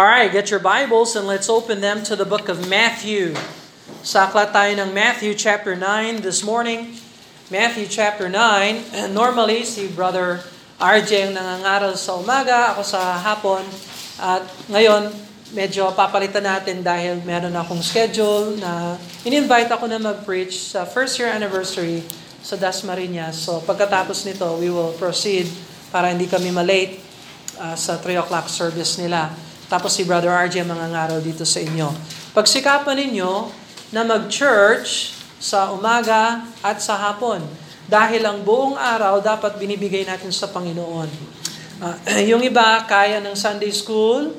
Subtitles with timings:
[0.00, 3.36] All right, get your Bibles and let's open them to the book of Matthew.
[4.00, 6.96] Sakla tayo ng Matthew chapter 9 this morning.
[7.52, 8.96] Matthew chapter 9.
[8.96, 10.40] And normally, si Brother
[10.80, 13.60] RJ ang nangangaral sa umaga, ako sa hapon.
[14.16, 15.12] At ngayon,
[15.52, 18.96] medyo papalitan natin dahil meron akong schedule na
[19.28, 22.00] in-invite ako na mag-preach sa first year anniversary
[22.40, 23.36] sa Dasmariñas.
[23.36, 25.44] So pagkatapos nito, we will proceed
[25.92, 27.04] para hindi kami malate
[27.60, 29.49] uh, sa 3 o'clock service nila.
[29.70, 31.94] Tapos si Brother RJ mangangaraw dito sa inyo.
[32.34, 33.32] Pagsikapan ninyo
[33.94, 37.38] na mag-church sa umaga at sa hapon.
[37.86, 41.10] Dahil ang buong araw dapat binibigay natin sa Panginoon.
[41.78, 41.96] Uh,
[42.34, 44.34] yung iba, kaya ng Sunday school,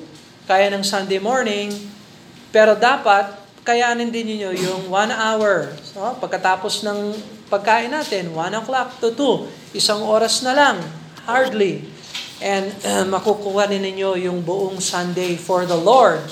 [0.51, 1.71] kaya ng Sunday morning,
[2.51, 3.31] pero dapat
[3.63, 5.71] kayanin din niyo yung one hour.
[5.79, 7.15] So, pagkatapos ng
[7.47, 10.77] pagkain natin, 1 o'clock to 2, isang oras na lang,
[11.23, 11.87] hardly
[12.41, 16.25] and uh, makukuha ninyo yung buong Sunday for the Lord.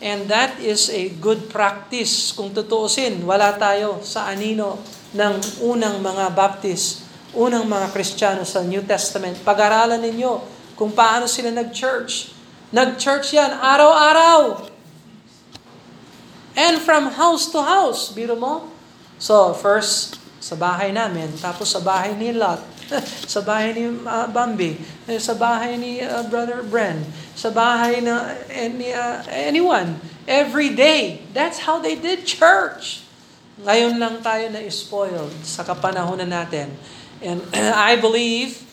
[0.00, 2.32] And that is a good practice.
[2.32, 4.80] Kung tutuusin, wala tayo sa anino
[5.12, 7.04] ng unang mga Baptist,
[7.36, 9.36] unang mga Kristiyano sa New Testament.
[9.44, 10.40] Pag-aralan ninyo
[10.78, 12.32] kung paano sila nag-church.
[12.72, 14.72] Nag-church yan araw-araw.
[16.56, 18.08] And from house to house.
[18.08, 18.72] Biro mo?
[19.20, 22.64] So, first, sa bahay namin, tapos sa bahay ni Lot,
[23.32, 27.06] sa bahay ni uh, Bambi, eh, sa bahay ni uh, Brother Bren,
[27.38, 31.22] sa bahay na any, uh, anyone, every day.
[31.32, 33.06] That's how they did church.
[33.60, 36.72] Ngayon lang tayo na spoiled sa kapanahonan natin.
[37.20, 37.44] And
[37.90, 38.64] I believe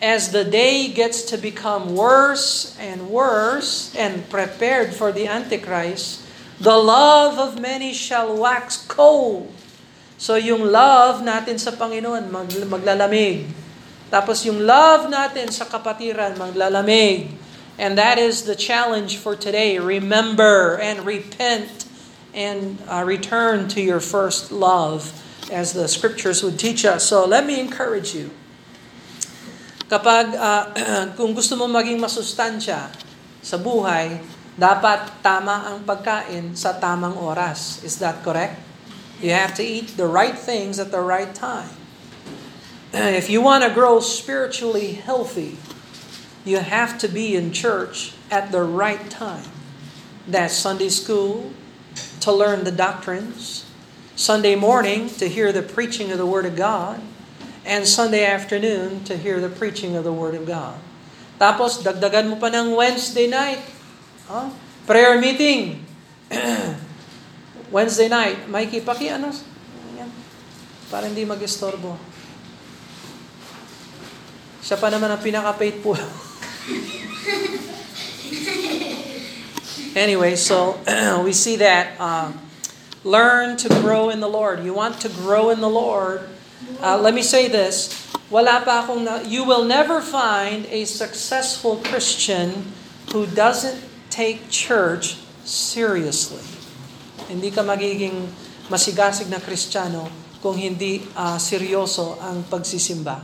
[0.00, 6.24] as the day gets to become worse and worse and prepared for the Antichrist,
[6.56, 9.52] the love of many shall wax cold
[10.20, 13.48] So yung love natin sa Panginoon mag, maglalamig.
[14.12, 17.32] Tapos yung love natin sa kapatiran maglalamig.
[17.80, 19.80] And that is the challenge for today.
[19.80, 21.88] Remember and repent
[22.36, 25.08] and uh, return to your first love
[25.48, 27.08] as the scriptures would teach us.
[27.08, 28.28] So let me encourage you.
[29.88, 30.64] Kapag uh,
[31.18, 32.92] kung gusto mo maging masustansya
[33.40, 34.20] sa buhay,
[34.52, 37.80] dapat tama ang pagkain sa tamang oras.
[37.88, 38.69] Is that correct?
[39.20, 41.68] You have to eat the right things at the right time.
[42.92, 45.58] If you want to grow spiritually healthy,
[46.44, 49.44] you have to be in church at the right time.
[50.26, 51.52] That's Sunday school
[52.20, 53.68] to learn the doctrines,
[54.16, 57.00] Sunday morning to hear the preaching of the Word of God,
[57.64, 60.80] and Sunday afternoon to hear the preaching of the Word of God.
[61.38, 63.64] Tapos, dagdagan mo pa ng Wednesday night.
[64.28, 64.52] Huh?
[64.84, 65.84] Prayer meeting.
[67.70, 69.30] Wednesday night, Mikey, paki ano?
[69.94, 70.10] Yan.
[70.90, 71.94] Para hindi mag-istorbo.
[74.58, 75.94] Siya pa naman ang pinaka-faithful.
[79.94, 80.82] anyway, so
[81.26, 82.34] we see that uh,
[83.06, 84.66] learn to grow in the Lord.
[84.66, 86.26] You want to grow in the Lord.
[86.82, 87.94] Uh, let me say this.
[88.30, 92.74] Wala pa akong na, you will never find a successful Christian
[93.14, 93.78] who doesn't
[94.10, 96.49] take church seriously.
[97.30, 98.26] Hindi ka magiging
[98.66, 100.10] masigasig na Kristiyano
[100.42, 103.22] kung hindi uh, seryoso ang pagsisimba.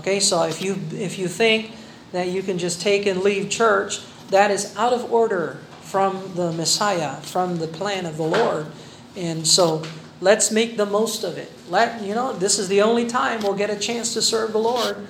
[0.00, 1.72] Okay, so if you if you think
[2.12, 6.50] that you can just take and leave church, that is out of order from the
[6.52, 8.66] Messiah, from the plan of the Lord.
[9.14, 9.86] And so
[10.20, 11.52] let's make the most of it.
[11.70, 14.60] Let you know this is the only time we'll get a chance to serve the
[14.60, 15.06] Lord.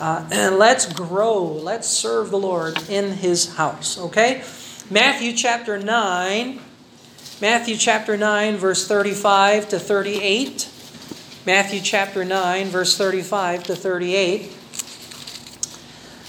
[0.00, 1.44] Uh, and let's grow.
[1.44, 4.00] Let's serve the Lord in His house.
[4.10, 4.40] Okay,
[4.88, 6.64] Matthew chapter nine.
[7.42, 10.70] Matthew chapter 9, verse 35 to 38.
[11.44, 14.42] Matthew chapter 9, verse 35 to 38.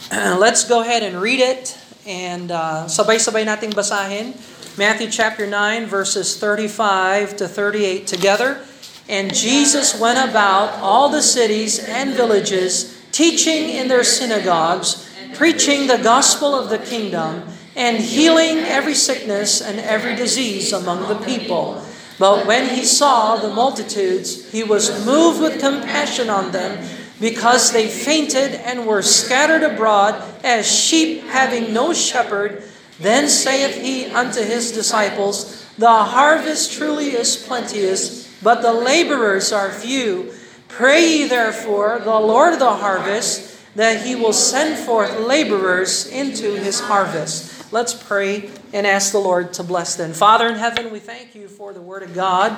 [0.41, 4.33] let's go ahead and read it and uh, sabay-sabay nating basahin.
[4.75, 8.65] Matthew chapter 9, verses 35 to 38 together.
[9.07, 16.01] And Jesus went about all the cities and villages, teaching in their synagogues, preaching the
[16.01, 21.83] gospel of the kingdom, and healing every sickness and every disease among the people.
[22.19, 26.87] But when he saw the multitudes, he was moved with compassion on them,
[27.19, 32.63] because they fainted and were scattered abroad as sheep having no shepherd.
[32.99, 39.71] Then saith he unto his disciples, The harvest truly is plenteous, but the laborers are
[39.71, 40.33] few.
[40.67, 46.55] Pray ye therefore the Lord of the harvest, that he will send forth laborers into
[46.55, 47.62] his harvest.
[47.73, 50.13] Let's pray and ask the Lord to bless them.
[50.13, 52.55] Father in heaven, we thank you for the Word of God.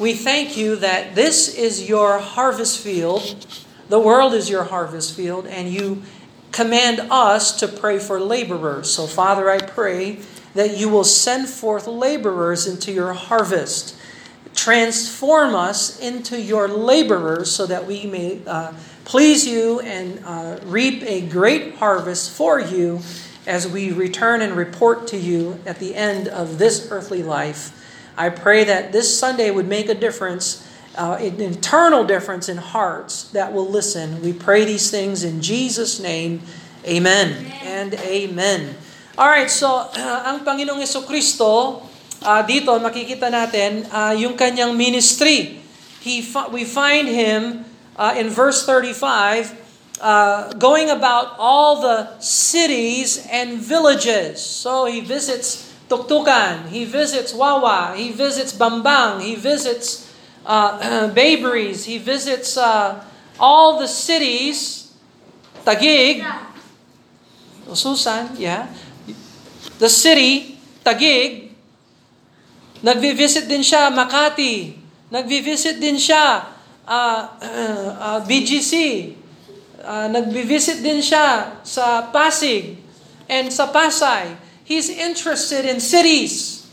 [0.00, 3.46] We thank you that this is your harvest field.
[3.88, 6.02] The world is your harvest field, and you
[6.50, 8.92] command us to pray for laborers.
[8.92, 10.18] So, Father, I pray
[10.54, 13.96] that you will send forth laborers into your harvest.
[14.56, 18.72] Transform us into your laborers so that we may uh,
[19.04, 23.00] please you and uh, reap a great harvest for you
[23.48, 27.72] as we return and report to you at the end of this earthly life.
[28.12, 30.68] I pray that this Sunday would make a difference
[30.98, 34.20] uh, an eternal difference in hearts that will listen.
[34.20, 36.42] We pray these things in Jesus' name.
[36.84, 37.52] Amen, amen.
[37.62, 38.60] and amen.
[39.16, 41.82] All right, so uh, ang Panginoong Yeso Kristo,
[42.22, 45.62] uh, dito makikita natin uh, yung kanyang ministry.
[46.02, 49.67] He we find him uh, in verse 35
[50.00, 54.40] uh, going about all the cities and villages.
[54.44, 60.08] So he visits Tuktukan, he visits Wawa, he visits Bambang, he visits
[60.48, 61.84] uh, Baberies.
[61.84, 63.04] He visits uh,
[63.38, 64.88] all the cities.
[65.64, 66.24] Tagig.
[67.76, 68.72] Susan, yeah.
[69.78, 71.52] The city, Tagig.
[72.80, 74.72] Nagvi-visit din siya Makati.
[75.12, 76.48] Nagvi-visit din siya
[76.88, 77.20] uh,
[78.08, 79.12] uh, BGC.
[79.88, 82.76] Uh, nagvi-visit din siya sa Pasig
[83.24, 84.36] and sa Pasay.
[84.60, 86.68] He's interested in cities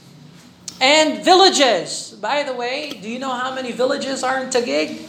[0.84, 2.12] and villages.
[2.20, 5.08] By the way, do you know how many villages are in Taguig?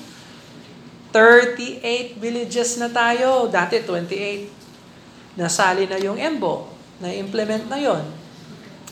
[1.11, 3.50] 38 villages na tayo.
[3.50, 5.35] Dati 28.
[5.35, 6.70] Nasali na yung EMBO.
[7.03, 8.06] Na-implement na yon.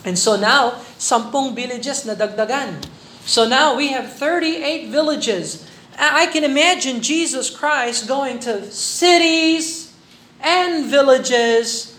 [0.02, 2.82] And so now, sampung villages na dagdagan.
[3.22, 5.70] So now we have 38 villages.
[5.98, 9.94] I can imagine Jesus Christ going to cities
[10.40, 11.98] and villages,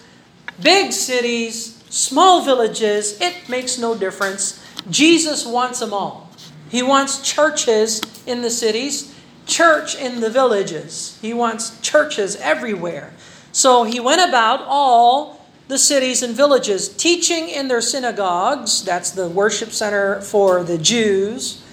[0.62, 3.20] big cities, small villages.
[3.22, 6.30] It makes no difference Jesus wants them all.
[6.70, 9.16] He wants churches in the cities,
[9.46, 11.18] church in the villages.
[11.22, 13.14] He wants churches everywhere.
[13.52, 18.84] So he went about all the cities and villages, teaching in their synagogues.
[18.84, 21.64] That's the worship center for the Jews,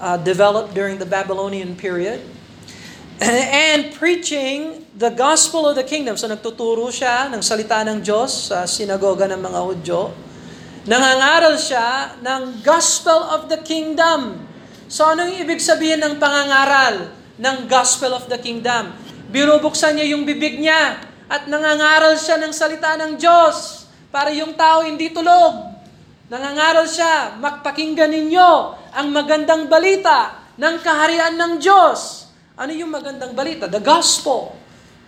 [0.00, 2.22] uh, developed during the Babylonian period.
[3.22, 6.14] And preaching the gospel of the kingdom.
[6.14, 10.14] So nagtuturo siya ng salita ng Diyos sa sinagoga ng mga Hudyo.
[10.88, 14.38] Nangangaral siya ng gospel of the kingdom.
[14.88, 18.94] So ano yung ibig sabihin ng pangangaral ng gospel of the kingdom?
[19.28, 24.80] Binubuksan niya yung bibig niya at nangangaral siya ng salita ng Diyos para yung tao
[24.80, 25.76] hindi tulog.
[26.32, 28.50] Nangangaral siya, magpakinggan ninyo
[28.98, 32.26] ang magandang balita ng kaharian ng Diyos.
[32.58, 33.70] Ano yung magandang balita?
[33.70, 34.58] The gospel.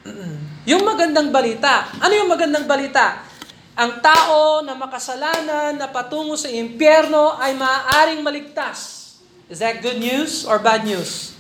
[0.71, 1.91] yung magandang balita.
[1.99, 3.27] Ano yung magandang balita?
[3.81, 9.09] ang tao na makasalanan na patungo sa impyerno ay maaaring maligtas.
[9.49, 11.33] Is that good news or bad news?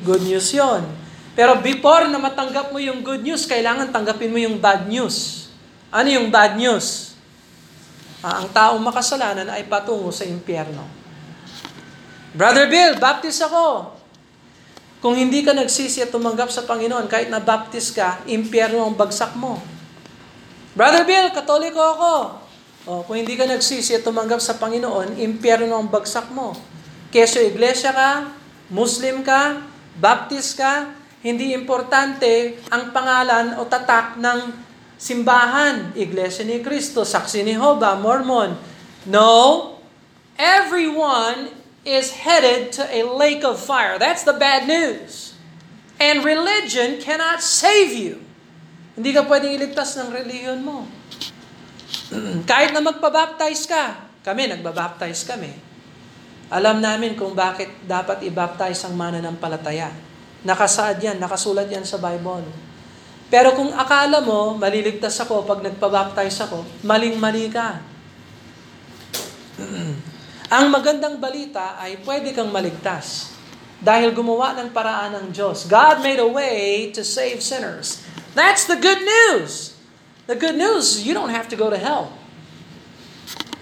[0.00, 0.88] Good news yon.
[1.36, 5.46] Pero before na matanggap mo yung good news, kailangan tanggapin mo yung bad news.
[5.92, 7.12] Ano yung bad news?
[8.24, 10.95] Ah, ang taong makasalanan ay patungo sa impyerno.
[12.36, 13.96] Brother Bill, baptist ako.
[15.00, 19.32] Kung hindi ka nagsisi at tumanggap sa Panginoon, kahit na baptist ka, impyerno ang bagsak
[19.40, 19.56] mo.
[20.76, 22.14] Brother Bill, katoliko ako.
[22.84, 26.52] O, kung hindi ka nagsisi at tumanggap sa Panginoon, impyerno ang bagsak mo.
[27.08, 28.28] Keso iglesia ka,
[28.68, 29.64] Muslim ka,
[29.96, 30.92] Baptist ka,
[31.24, 34.52] hindi importante ang pangalan o tatak ng
[35.00, 35.96] simbahan.
[35.96, 38.52] Iglesia ni Cristo, Saksi ni Hoba, Mormon.
[39.08, 39.72] No,
[40.36, 43.94] everyone is headed to a lake of fire.
[43.96, 45.38] That's the bad news.
[46.02, 48.20] And religion cannot save you.
[48.98, 50.84] Hindi ka pwedeng iligtas ng reliyon mo.
[52.50, 55.54] Kahit na magpabaptize ka, kami, nagbabaptize kami.
[56.50, 59.94] Alam namin kung bakit dapat i-baptize ang mananampalataya.
[60.46, 62.46] Nakasaad yan, nakasulat yan sa Bible.
[63.26, 67.82] Pero kung akala mo, maliligtas ako pag nagpabaptize ako, maling-mali ka.
[70.46, 73.34] ang magandang balita ay pwede kang maligtas
[73.82, 75.66] dahil gumawa ng paraan ng Diyos.
[75.66, 78.06] God made a way to save sinners.
[78.38, 79.74] That's the good news.
[80.30, 82.14] The good news you don't have to go to hell.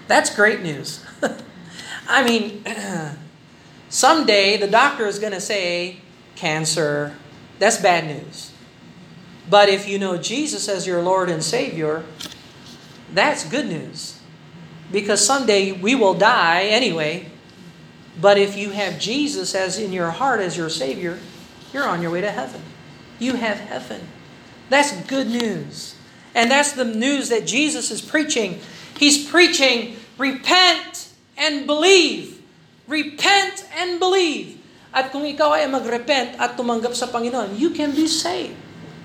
[0.05, 1.01] That's great news.
[2.07, 2.61] I mean,
[3.89, 6.05] someday the doctor is going to say
[6.37, 7.17] cancer.
[7.57, 8.53] That's bad news.
[9.49, 12.05] But if you know Jesus as your Lord and Savior,
[13.09, 14.14] that's good news.
[14.91, 17.27] Because someday we will die anyway.
[18.19, 21.19] But if you have Jesus as in your heart as your Savior,
[21.73, 22.61] you're on your way to heaven.
[23.19, 24.07] You have heaven.
[24.69, 25.95] That's good news.
[26.33, 28.59] And that's the news that Jesus is preaching.
[28.95, 32.39] He's preaching, repent and believe.
[32.87, 34.59] Repent and believe.
[34.95, 38.55] At kung ikaw ay magrepent at tumanggap sa Panginoon, you can be saved.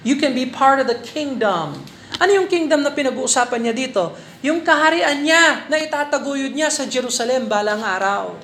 [0.06, 1.82] You can be part of the kingdom.
[2.22, 4.14] Ano yung kingdom na pinag-uusapan niya dito?
[4.40, 8.40] Yung kaharian niya na itataguyod niya sa Jerusalem balang araw.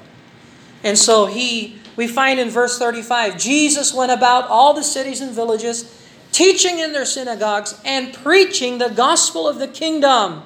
[0.85, 5.33] And so he, we find in verse 35, Jesus went about all the cities and
[5.33, 5.89] villages,
[6.37, 10.45] teaching in their synagogues and preaching the gospel of the kingdom.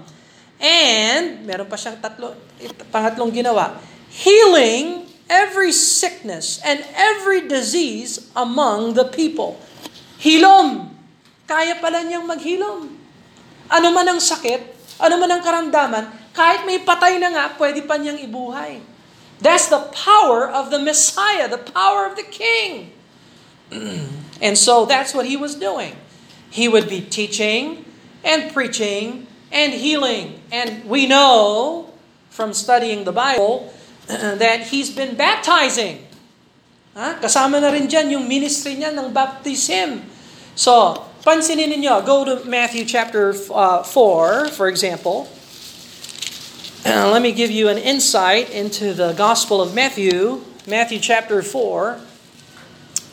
[0.62, 2.38] And, meron pa siyang tatlo,
[2.94, 3.74] pangatlong ginawa,
[4.06, 9.58] healing every sickness and every disease among the people.
[10.20, 10.94] Hilom.
[11.46, 12.86] Kaya pala niyang maghilom.
[13.70, 16.04] Ano man ang sakit, ano man ang karamdaman,
[16.36, 18.78] kahit may patay na nga, pwede pa niyang ibuhay.
[19.40, 22.92] That's the power of the Messiah, the power of the King.
[24.44, 25.96] and so that's what he was doing.
[26.52, 27.88] He would be teaching
[28.20, 30.44] and preaching and healing.
[30.52, 31.88] And we know
[32.28, 33.72] from studying the Bible
[34.06, 36.04] that he's been baptizing.
[36.92, 37.16] Ha?
[37.22, 40.04] Kasama na rin dyan yung ministry niya ng baptism.
[40.52, 45.28] So, Pansinin ninyo, go to Matthew chapter uh, 4, for example.
[46.86, 52.00] Uh, let me give you an insight into the Gospel of Matthew, Matthew chapter 4.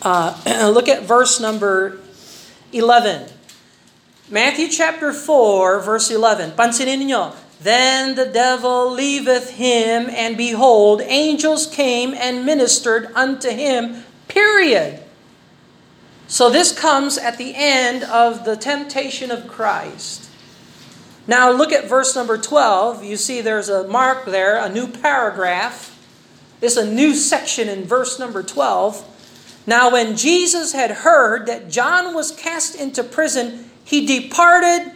[0.03, 1.99] Uh, look at verse number
[2.71, 3.27] 11.
[4.29, 6.51] Matthew chapter 4, verse 11.
[6.51, 14.05] Pansinin ninyo, Then the devil leaveth him, and behold, angels came and ministered unto him,
[14.29, 15.03] period.
[16.27, 20.29] So this comes at the end of the temptation of Christ.
[21.25, 23.03] Now look at verse number 12.
[23.03, 25.93] You see there's a mark there, a new paragraph.
[26.61, 29.63] It's a new section in verse number 12.
[29.67, 34.91] Now when Jesus had heard that John was cast into prison, he departed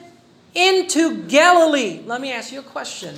[0.54, 2.02] into Galilee.
[2.06, 3.16] Let me ask you a question.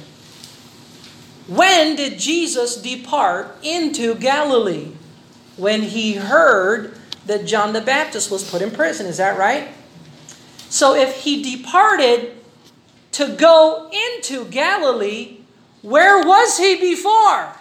[1.48, 4.92] When did Jesus depart into Galilee?
[5.58, 9.06] When he heard that John the Baptist was put in prison.
[9.06, 9.70] Is that right?
[10.70, 12.36] So if he departed
[13.14, 15.38] to go into Galilee,
[15.82, 17.56] where was he before?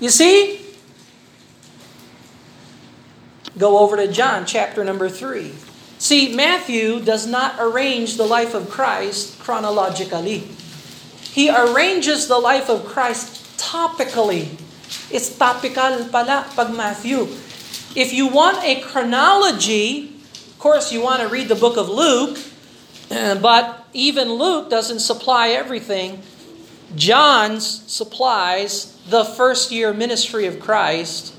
[0.00, 0.64] You see?
[3.58, 5.52] Go over to John chapter number 3.
[5.98, 10.48] See, Matthew does not arrange the life of Christ chronologically.
[11.30, 14.58] He arranges the life of Christ topically.
[15.10, 17.26] It's topical pala pag Matthew.
[17.94, 22.38] If you want a chronology, of course you want to read the book of Luke,
[23.08, 26.22] but even Luke doesn't supply everything.
[26.94, 31.34] John supplies the first year ministry of Christ.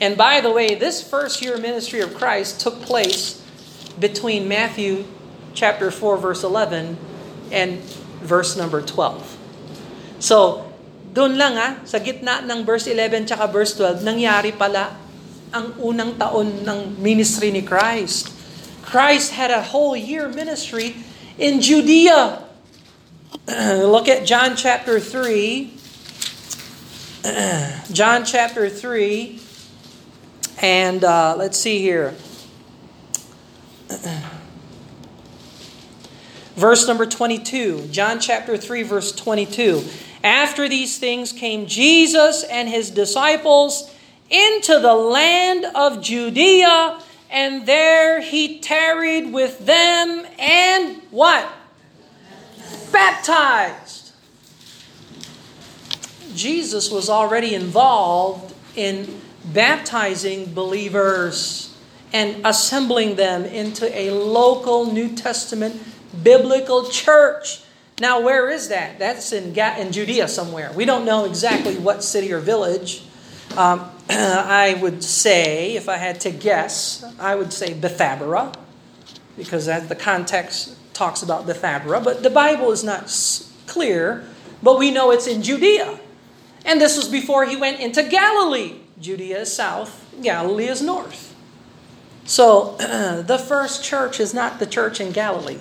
[0.00, 3.42] And by the way, this first year ministry of Christ took place
[3.98, 5.04] between Matthew
[5.54, 6.96] chapter 4 verse 11
[7.50, 7.80] and
[8.22, 9.36] verse number 12.
[10.20, 10.67] So,
[11.12, 14.92] doon lang ha, sa gitna ng verse 11 tsaka verse 12, nangyari pala
[15.52, 18.28] ang unang taon ng ministry ni Christ.
[18.84, 20.96] Christ had a whole year ministry
[21.36, 22.44] in Judea.
[23.84, 25.72] Look at John chapter 3.
[27.92, 29.40] John chapter 3.
[30.60, 32.14] And uh, let's see here.
[36.58, 37.88] verse number 22.
[37.88, 39.84] John chapter 3, verse 22.
[40.22, 43.94] After these things came Jesus and his disciples
[44.30, 51.50] into the land of Judea, and there he tarried with them and what?
[52.90, 54.12] Baptized.
[56.34, 61.74] Jesus was already involved in baptizing believers
[62.12, 65.80] and assembling them into a local New Testament
[66.22, 67.62] biblical church.
[68.00, 68.98] Now, where is that?
[68.98, 70.72] That's in, in Judea somewhere.
[70.72, 73.02] We don't know exactly what city or village.
[73.56, 78.54] Um, I would say, if I had to guess, I would say Bethabara,
[79.36, 82.02] because that, the context talks about Bethabara.
[82.02, 83.12] But the Bible is not
[83.66, 84.24] clear,
[84.62, 85.98] but we know it's in Judea.
[86.64, 88.76] And this was before he went into Galilee.
[89.00, 91.34] Judea is south, Galilee is north.
[92.24, 95.58] So the first church is not the church in Galilee.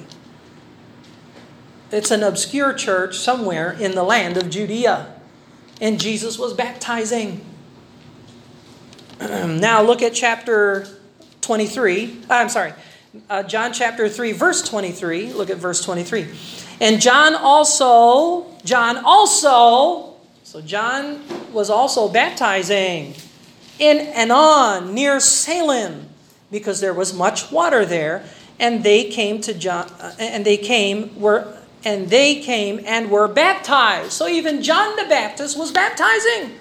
[1.91, 5.13] It's an obscure church somewhere in the land of Judea.
[5.79, 7.45] And Jesus was baptizing.
[9.19, 10.87] now look at chapter
[11.41, 12.23] 23.
[12.29, 12.73] I'm sorry,
[13.29, 15.33] uh, John chapter 3, verse 23.
[15.33, 16.27] Look at verse 23.
[16.81, 21.21] And John also, John also, so John
[21.53, 23.15] was also baptizing
[23.79, 26.09] in Anon near Salem
[26.51, 28.23] because there was much water there.
[28.59, 31.56] And they came to John, uh, and they came were
[31.87, 34.11] and they came and were baptized.
[34.11, 36.51] So even John the Baptist was baptizing.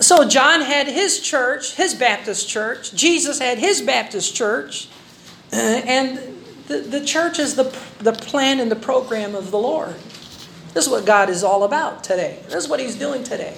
[0.00, 2.92] So John had his church, his Baptist church.
[2.92, 4.88] Jesus had his Baptist church.
[5.52, 6.18] Uh, and
[6.66, 9.94] the, the church is the, the plan and the program of the Lord.
[10.74, 12.40] This is what God is all about today.
[12.46, 13.56] This is what he's doing today.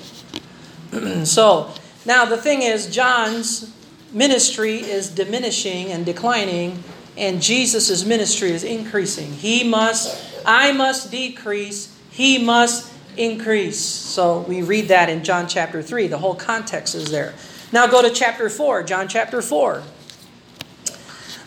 [1.24, 1.72] so,
[2.04, 3.72] now the thing is, John's
[4.12, 6.84] ministry is diminishing and declining,
[7.16, 9.32] and Jesus' ministry is increasing.
[9.32, 13.78] He must, I must decrease, he must increase.
[13.78, 16.08] So we read that in John chapter 3.
[16.08, 17.34] The whole context is there.
[17.72, 19.82] Now go to chapter 4, John chapter 4.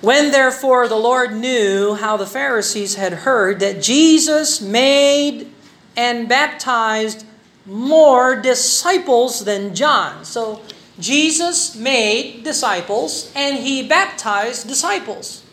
[0.01, 5.51] When therefore the Lord knew how the Pharisees had heard that Jesus made
[5.97, 7.25] and baptized
[7.65, 10.25] more disciples than John.
[10.25, 10.61] So
[10.99, 15.44] Jesus made disciples and he baptized disciples.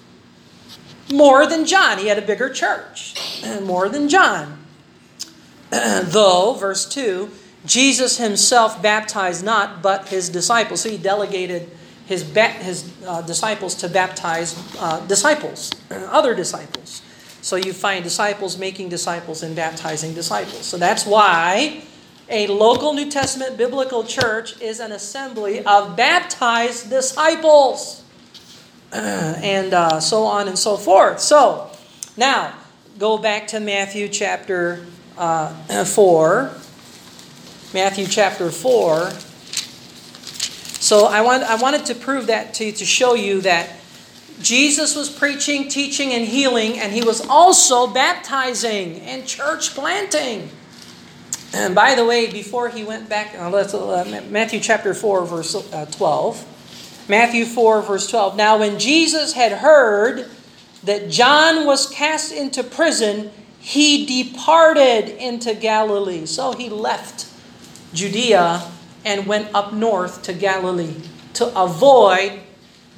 [1.12, 1.98] More than John.
[1.98, 3.14] He had a bigger church.
[3.62, 4.58] More than John.
[5.70, 7.30] though, verse 2,
[7.64, 10.80] Jesus himself baptized not, but his disciples.
[10.80, 11.70] So he delegated
[12.06, 17.02] his, ba- his uh, disciples to baptize uh, disciples, other disciples.
[17.40, 20.64] So you find disciples making disciples and baptizing disciples.
[20.64, 21.82] So that's why
[22.28, 28.01] a local New Testament biblical church is an assembly of baptized disciples.
[28.98, 31.20] and uh, so on and so forth.
[31.20, 31.70] So,
[32.16, 32.54] now,
[32.98, 34.84] go back to Matthew chapter
[35.16, 36.52] uh, 4.
[37.72, 39.10] Matthew chapter 4.
[40.82, 43.70] So I, want, I wanted to prove that to, to show you that
[44.42, 50.50] Jesus was preaching, teaching, and healing, and he was also baptizing and church planting.
[51.54, 55.86] And by the way, before he went back, uh, uh, Matthew chapter 4, verse uh,
[55.86, 56.51] 12.
[57.08, 58.36] Matthew 4, verse 12.
[58.36, 60.28] Now, when Jesus had heard
[60.84, 66.26] that John was cast into prison, he departed into Galilee.
[66.26, 67.26] So he left
[67.92, 68.68] Judea
[69.04, 70.96] and went up north to Galilee
[71.34, 72.40] to avoid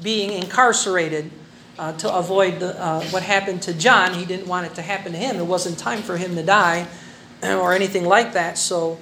[0.02, 1.30] being incarcerated,
[1.78, 4.14] uh, to avoid the, uh, what happened to John.
[4.14, 5.36] He didn't want it to happen to him.
[5.36, 6.86] It wasn't time for him to die
[7.42, 8.58] or anything like that.
[8.58, 8.98] So,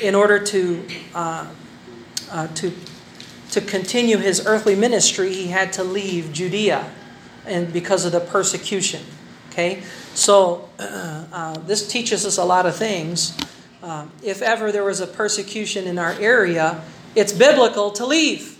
[0.00, 1.46] in order to uh,
[2.30, 2.72] uh to
[3.52, 6.88] to continue his earthly ministry, he had to leave Judea,
[7.44, 9.04] and because of the persecution.
[9.52, 9.84] Okay,
[10.16, 13.36] so uh, uh, this teaches us a lot of things.
[13.84, 16.80] Uh, if ever there was a persecution in our area,
[17.14, 18.56] it's biblical to leave.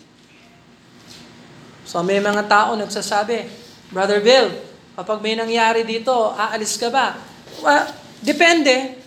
[1.89, 3.49] So may mga tao nagsasabi,
[3.89, 4.53] Brother Bill,
[4.93, 7.17] kapag may nangyari dito, aalis ka ba?
[7.65, 7.89] Well,
[8.21, 9.01] depende.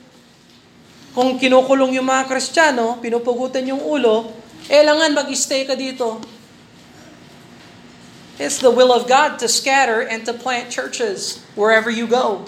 [1.14, 6.24] Kung kinukulong yung mga Kristiyano, pinupugutan yung ulo, eh langan mag-stay ka dito.
[8.38, 12.46] It's the will of God to scatter and to plant churches wherever you go.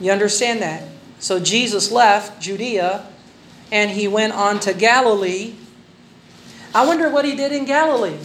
[0.00, 0.84] You understand that?
[1.18, 3.06] So Jesus left Judea
[3.72, 5.54] and he went on to Galilee.
[6.74, 8.18] I wonder what he did in Galilee.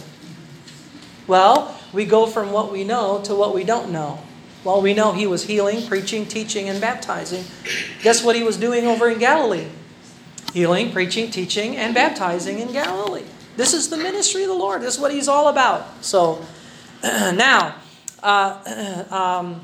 [1.26, 4.20] Well, we go from what we know to what we don't know.
[4.62, 7.44] Well, we know he was healing, preaching, teaching, and baptizing.
[8.02, 9.66] Guess what he was doing over in Galilee?
[10.50, 13.22] Healing, preaching, teaching, and baptizing in Galilee.
[13.54, 14.82] This is the ministry of the Lord.
[14.82, 15.86] This is what He's all about.
[16.02, 16.42] So,
[17.04, 17.78] now,
[18.18, 18.58] uh,
[19.14, 19.60] um,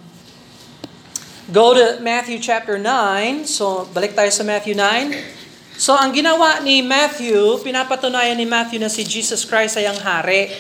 [1.51, 3.51] go to Matthew chapter 9.
[3.51, 5.11] So, balik tayo sa Matthew 9.
[5.75, 10.55] So, ang ginawa ni Matthew, pinapatunayan ni Matthew na si Jesus Christ ay ang hari.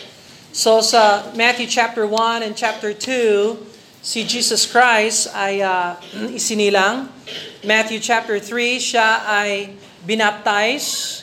[0.50, 5.94] So, sa Matthew chapter 1 and chapter 2, si Jesus Christ ay uh,
[6.38, 7.14] isinilang.
[7.62, 11.20] Matthew chapter 3, siya ay binaptize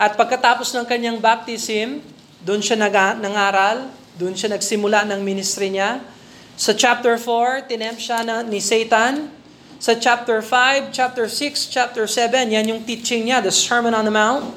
[0.00, 2.00] at pagkatapos ng kanyang baptism,
[2.40, 6.00] doon siya nag- nangaral, doon siya nagsimula ng ministry niya.
[6.56, 9.28] Sa chapter 4, tinempt siya na, ni Satan.
[9.76, 14.14] Sa chapter 5, chapter 6, chapter 7, yan yung teaching niya, the Sermon on the
[14.14, 14.56] Mount.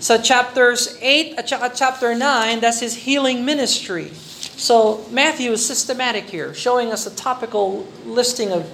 [0.00, 4.08] Sa chapters 8 at saka chapter 9, that's his healing ministry.
[4.56, 8.64] So Matthew is systematic here, showing us a topical listing of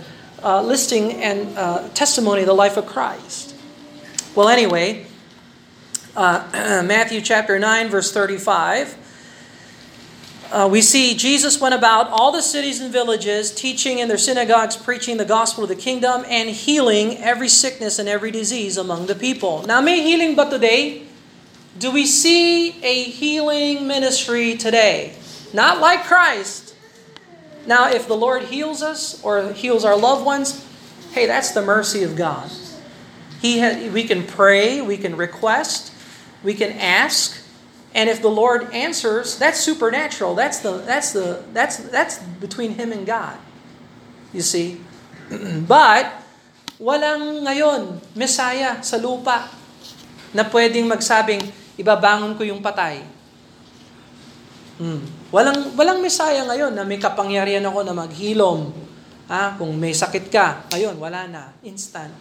[0.43, 3.46] uh, listing and uh, testimony of the life of Christ.
[4.37, 5.07] Well, anyway,
[6.15, 8.95] uh, Matthew chapter 9, verse 35.
[10.53, 14.77] Uh, we see Jesus went about all the cities and villages, teaching in their synagogues,
[14.77, 19.15] preaching the gospel of the kingdom, and healing every sickness and every disease among the
[19.15, 19.63] people.
[19.63, 21.05] Now, may healing but today?
[21.79, 25.17] Do we see a healing ministry today?
[25.55, 26.75] Not like Christ.
[27.67, 30.63] Now, if the Lord heals us or heals our loved ones,
[31.13, 32.51] hey, that's the mercy of God.
[33.41, 35.93] He ha- we can pray, we can request,
[36.41, 37.43] we can ask,
[37.97, 40.37] and if the Lord answers, that's supernatural.
[40.37, 43.41] That's the that's the that's that's between him and God.
[44.33, 44.81] You see?
[45.69, 46.13] but
[46.77, 49.49] walang ngayon Messiah sa lupa
[50.37, 51.41] na pwedeng magsabing,
[51.81, 53.01] ibabangon ko yung patay.
[54.77, 55.01] Hmm.
[55.33, 58.77] Walang, walang Messiah ngayon na may kapangyarihan ako na maghilom.
[59.33, 59.57] Ha?
[59.57, 61.43] Kung may sakit ka, ngayon, wala na.
[61.65, 62.13] Instant.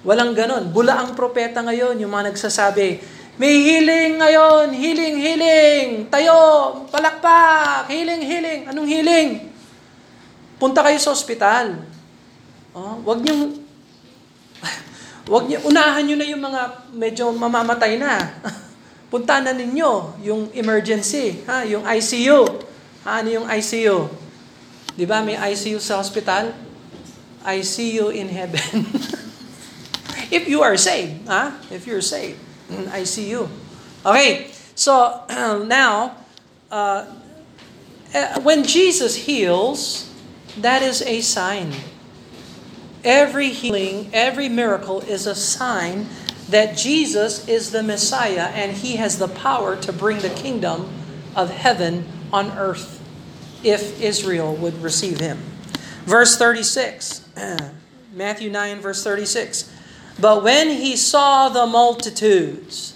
[0.00, 0.72] Walang ganon.
[0.72, 3.00] Bula ang propeta ngayon, yung mga nagsasabi,
[3.40, 6.36] may healing ngayon, healing, healing, tayo,
[6.92, 8.60] palakpak, healing, healing.
[8.68, 9.28] Anong healing?
[10.60, 11.80] Punta kayo sa ospital.
[12.76, 13.56] Oh, wag niyo
[15.32, 18.20] wag niyo unahan niyo na yung mga medyo mamamatay na.
[19.12, 22.44] Punta na ninyo yung emergency, ha, yung ICU.
[23.08, 24.06] Ha, ano yung ICU?
[24.94, 26.52] 'Di ba may ICU sa hospital?
[27.40, 28.84] ICU in heaven.
[30.30, 31.58] If you are saved, ha?
[31.70, 32.38] If you're saved,
[32.90, 33.48] I see you.
[34.04, 34.50] Okay.
[34.74, 35.24] So
[35.66, 36.16] now
[36.70, 37.06] uh,
[38.42, 40.12] when Jesus heals,
[40.58, 41.72] that is a sign.
[43.04, 46.06] Every healing, every miracle is a sign
[46.48, 50.92] that Jesus is the Messiah and he has the power to bring the kingdom
[51.36, 53.00] of heaven on earth
[53.62, 55.38] if Israel would receive him.
[56.04, 57.28] Verse 36,
[58.12, 59.69] Matthew 9, verse 36.
[60.20, 62.94] But when he saw the multitudes,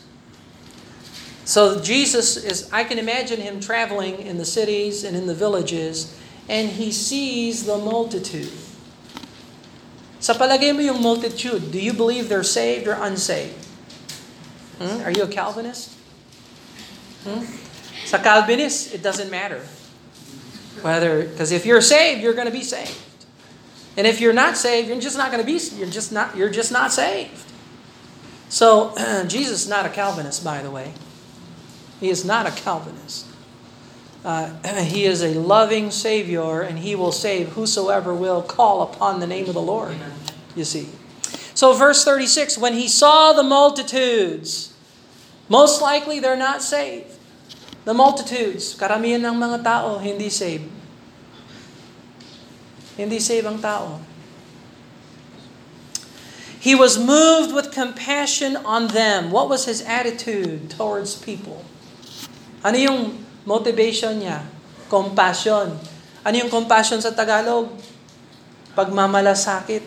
[1.45, 6.19] so Jesus is, I can imagine him traveling in the cities and in the villages,
[6.49, 8.53] and he sees the multitude.
[10.21, 13.61] Sa palagay mo yung multitude, do you believe they're saved or unsaved?
[14.81, 15.05] Hmm?
[15.05, 15.93] Are you a Calvinist?
[17.25, 17.45] Hmm?
[18.05, 19.61] Sa Calvinist, it doesn't matter.
[20.81, 22.97] Whether, because if you're saved, you're going to be saved.
[23.97, 26.51] And if you're not saved, you're just not going to be, you're just not, you're
[26.51, 27.53] just not saved.
[28.49, 28.95] So,
[29.29, 30.93] Jesus is not a Calvinist, by the way.
[32.01, 33.27] He is not a Calvinist.
[34.25, 34.51] Uh,
[34.83, 39.47] he is a loving Savior, and He will save whosoever will call upon the name
[39.47, 39.97] of the Lord.
[40.57, 40.89] You see.
[41.55, 44.75] So, verse 36 when He saw the multitudes,
[45.49, 47.13] most likely they're not saved.
[47.85, 50.73] The multitudes, karamihan ng mga tao, hindi saved.
[52.95, 53.99] Hindi saved ang tao.
[56.65, 59.29] He was moved with compassion on them.
[59.29, 61.61] What was his attitude towards people?
[62.65, 63.01] Ano yung
[63.45, 64.49] motivation niya?
[64.89, 65.77] Compassion.
[66.25, 67.69] Ano yung compassion sa Tagalog?
[68.73, 69.85] Pagmamalasakit.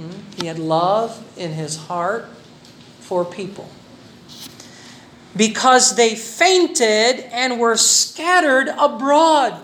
[0.00, 0.16] Hmm?
[0.40, 2.32] He had love in his heart
[3.04, 3.68] for people.
[5.36, 9.60] Because they fainted and were scattered abroad.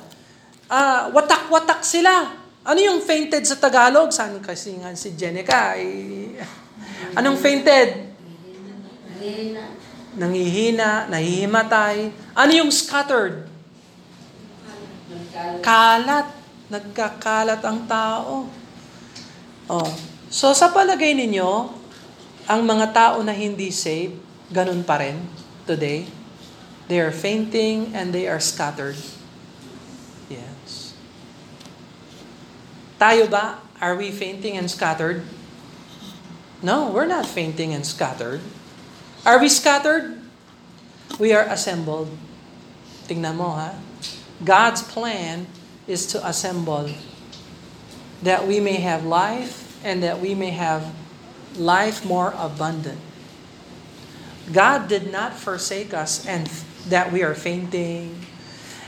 [0.67, 2.35] Uh, watak-watak sila.
[2.67, 4.11] Ano yung fainted sa Tagalog?
[4.11, 5.79] Saan kasi nga si Jenica?
[5.79, 6.35] Eh,
[7.15, 8.11] anong fainted?
[10.17, 12.11] Nangihina, nahihimatay.
[12.35, 13.47] Ano yung scattered?
[15.63, 16.27] Kalat.
[16.67, 18.51] Nagkakalat ang tao.
[19.71, 19.91] Oh.
[20.27, 21.71] So sa palagay ninyo,
[22.51, 24.19] ang mga tao na hindi saved,
[24.51, 25.23] ganun pa rin
[25.63, 26.07] today.
[26.91, 28.99] They are fainting and they are scattered.
[32.99, 33.61] Tayo ba?
[33.81, 35.23] Are we fainting and scattered?
[36.63, 38.41] No, we're not fainting and scattered.
[39.25, 40.17] Are we scattered?
[41.21, 42.09] We are assembled.
[43.05, 43.77] Tingnan mo ha.
[44.43, 45.47] God's plan
[45.87, 46.89] is to assemble
[48.23, 50.95] that we may have life and that we may have
[51.57, 52.99] life more abundant.
[54.53, 56.47] God did not forsake us and
[56.89, 58.25] that we are fainting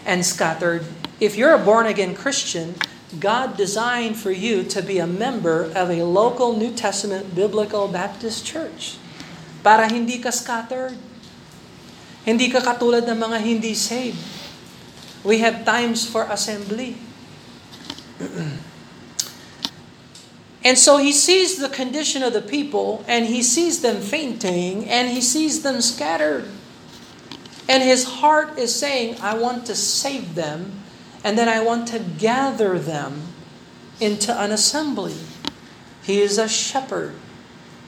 [0.07, 0.87] and scattered.
[1.21, 2.77] If you're a born again Christian,
[3.17, 8.45] God designed for you to be a member of a local New Testament Biblical Baptist
[8.45, 9.01] church
[9.65, 10.93] para hindi ka scattered.
[12.29, 14.21] Hindi ka katulad ng mga hindi saved.
[15.25, 17.01] We have times for assembly.
[20.69, 25.09] and so he sees the condition of the people, and he sees them fainting, and
[25.09, 26.45] he sees them scattered.
[27.69, 30.85] And his heart is saying, I want to save them,
[31.25, 33.35] and then I want to gather them
[33.99, 35.17] into an assembly.
[36.03, 37.15] He is a shepherd.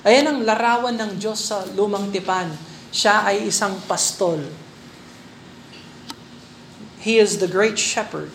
[0.04, 2.52] Ayan ang larawan ng Diyos sa lumang tipan.
[2.90, 4.42] Siya ay isang pastol.
[7.00, 8.32] He is the great shepherd.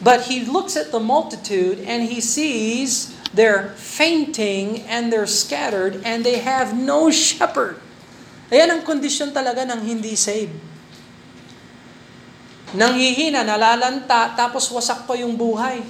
[0.00, 6.24] But he looks at the multitude and he sees they're fainting and they're scattered and
[6.24, 7.80] they have no shepherd.
[8.52, 10.54] Ayan ang kondisyon talaga ng hindi saved.
[12.74, 15.84] Nanghihina, nalalanta, tapos wasak pa yung buhay.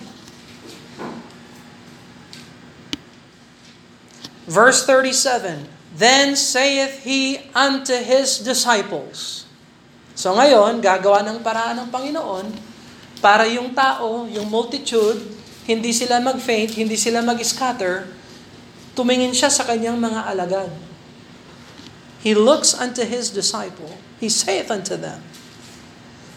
[4.45, 5.65] Verse 37,
[5.97, 9.49] Then saith he unto his disciples,
[10.13, 12.47] So ngayon, gagawa ng paraan ng Panginoon
[13.25, 15.25] para yung tao, yung multitude,
[15.65, 18.09] hindi sila mag-faint, hindi sila mag-scatter,
[18.93, 20.71] tumingin siya sa kanyang mga alagad.
[22.27, 23.95] he looks unto his disciple.
[24.19, 25.23] He saith unto them,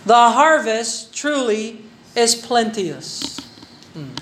[0.07, 1.83] The harvest truly
[2.15, 3.39] is plenteous.
[3.91, 4.15] Hmm.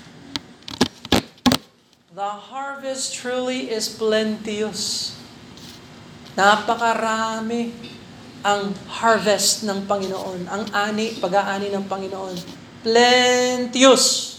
[2.10, 5.14] The harvest truly is plenteous.
[6.34, 7.70] Napakarami
[8.42, 12.34] ang harvest ng Panginoon, ang ani, pag-aani ng Panginoon.
[12.82, 14.38] Plenteous.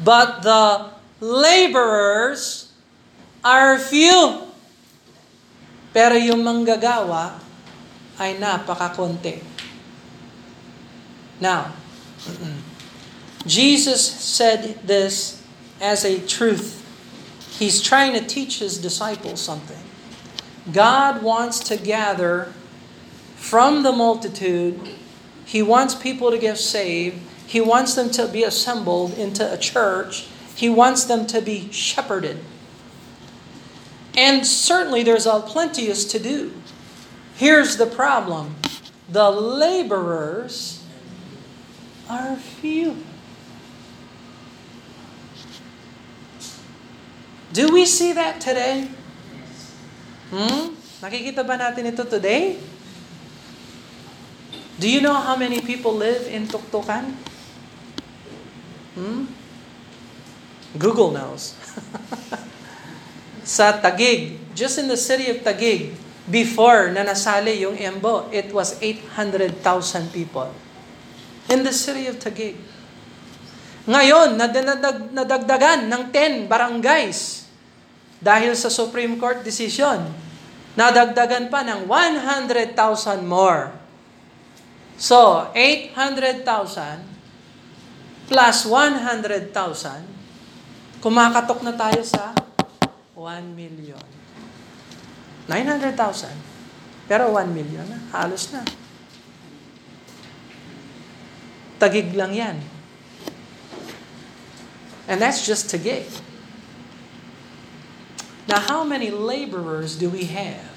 [0.00, 2.72] But the laborers
[3.44, 4.48] are few.
[5.92, 7.36] Pero yung manggagawa
[8.16, 9.52] ay napakakonti.
[11.42, 11.72] Now,
[13.48, 15.44] Jesus said this
[15.80, 16.78] as a truth.
[17.58, 19.82] He's trying to teach his disciples something.
[20.72, 22.52] God wants to gather
[23.34, 24.90] from the multitude.
[25.44, 27.20] He wants people to get saved.
[27.44, 30.28] He wants them to be assembled into a church.
[30.54, 32.38] He wants them to be shepherded.
[34.16, 36.52] And certainly there's a plenteous to do.
[37.34, 38.54] Here's the problem
[39.08, 40.81] the laborers
[42.08, 42.96] are few.
[47.52, 48.88] Do we see that today?
[50.32, 50.72] Hmm?
[51.04, 52.56] Nakikita ba natin ito today?
[54.80, 57.12] Do you know how many people live in Tuktukan?
[58.96, 59.28] Hmm?
[60.80, 61.52] Google knows.
[63.44, 65.92] Sa Tagig, just in the city of Tagig,
[66.24, 70.48] before na nasali yung Embo, it was 800,000 people.
[71.50, 72.54] In the city of Tagig.
[73.82, 77.50] Ngayon, nadag, nadagdagan ng 10 barangays
[78.22, 80.06] dahil sa Supreme Court decision
[80.72, 82.72] nadagdagan pa ng 100,000
[83.26, 83.72] more.
[84.96, 87.10] So, 800,000
[88.30, 89.52] plus 100,000,
[91.02, 92.32] kumakatok na tayo sa
[93.18, 94.00] 1 million.
[95.50, 96.30] 900,000.
[97.10, 98.62] Pero 1 million na, halos na.
[101.82, 102.62] Tagig lang yan.
[105.08, 106.06] And that's just tagig.
[108.46, 110.70] Now, how many laborers do we have?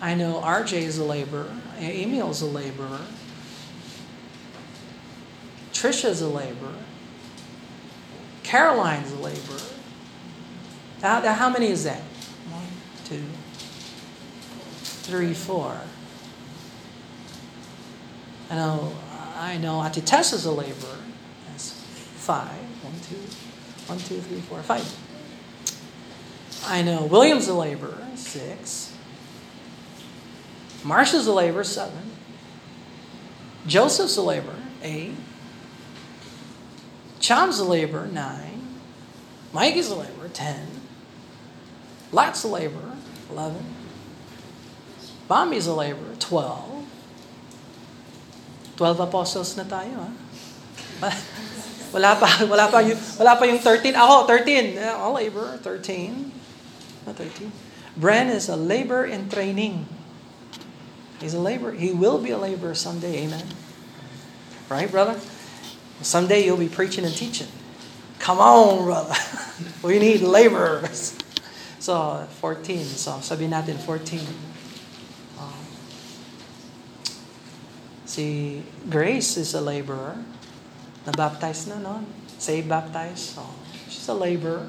[0.00, 3.06] I know RJ is a laborer, Emil's a laborer,
[5.72, 6.74] Trisha's a laborer,
[8.42, 9.62] Caroline's a laborer.
[11.00, 12.02] How, how many is that?
[12.50, 12.66] One,
[13.04, 13.22] two,
[15.06, 15.78] three, four.
[18.52, 18.92] I know,
[19.38, 20.98] I know Ati Tessa's a laborer.
[21.48, 22.50] That's five.
[22.82, 23.16] One, two,
[23.86, 24.84] one, two, three, four, five.
[26.66, 28.94] I know William's a laborer, six.
[30.84, 32.10] Marcia's a laborer, seven.
[33.66, 35.14] Joseph's a laborer, eight.
[37.20, 38.80] Chom's a laborer, nine.
[39.54, 40.66] Mikey's a laborer, ten.
[42.12, 42.96] Lat's a laborer,
[43.30, 43.64] eleven.
[45.26, 46.71] Bami's a laborer, twelve.
[48.82, 50.10] Twelve apostles na tayo, ha?
[51.94, 53.94] Wala pa, wala pa yung, wala pa yung 13.
[53.94, 54.74] Ako, 13.
[54.98, 56.34] All labor, 13.
[57.06, 57.52] Not 13.
[57.94, 59.86] Bren is a labor in training.
[61.22, 61.70] He's a labor.
[61.70, 63.22] He will be a laborer someday.
[63.22, 63.46] Amen.
[64.66, 65.14] Right, brother?
[66.02, 67.52] Someday you'll be preaching and teaching.
[68.18, 69.14] Come on, brother.
[69.86, 71.14] we need laborers.
[71.78, 72.82] So, 14.
[72.98, 74.51] So, sabi natin 14.
[78.12, 78.60] Si
[78.92, 80.20] Grace is a laborer.
[81.08, 82.04] Na-baptize na, no?
[82.36, 83.32] Say baptized.
[83.32, 83.40] So,
[83.88, 84.68] she's a laborer.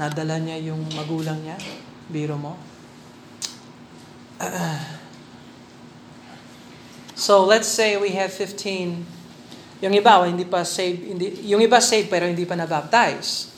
[0.00, 1.60] Nadala niya yung magulang niya.
[2.08, 2.56] Biro mo.
[7.14, 9.84] so, let's say we have 15.
[9.84, 11.04] Yung iba, hindi pa saved.
[11.04, 13.52] Hindi, yung iba saved pero hindi pa na-baptize.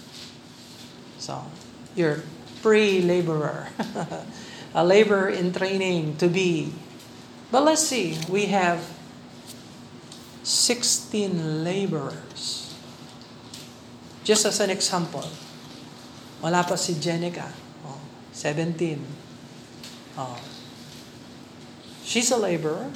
[1.22, 1.46] So,
[1.94, 2.26] you're
[2.58, 3.70] pre-laborer.
[4.74, 6.74] a laborer in training to be.
[7.52, 8.18] But let's see.
[8.30, 8.80] We have
[10.42, 12.74] 16 laborers.
[14.24, 15.28] Just as an example,
[16.40, 17.52] wala pa si Jenica.
[17.84, 18.00] Oh,
[18.32, 19.04] 17.
[20.16, 20.40] Oh.
[22.02, 22.90] She's a laborer.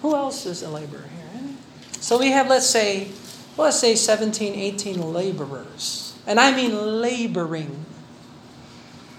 [0.00, 1.54] Who else is a laborer here?
[2.00, 3.12] So we have, let's say,
[3.58, 6.16] let's say 17, 18 laborers.
[6.26, 7.84] And I mean laboring.